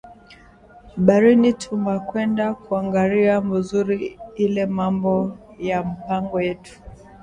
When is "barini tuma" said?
1.05-1.93